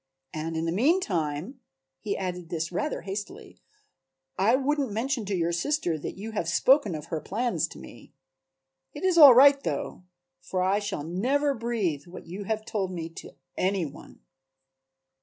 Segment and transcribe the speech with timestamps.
[0.33, 1.59] And in the meantime,"
[1.99, 3.59] he added this rather hastily,
[4.35, 8.11] "I wouldn't mention to your sister that you have spoken of her plans to me.
[8.95, 10.01] It is all right though,
[10.41, 14.21] for I shall never breathe what you have told me to any one."